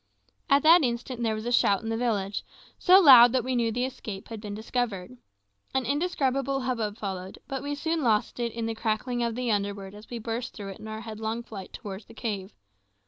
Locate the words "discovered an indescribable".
4.39-6.61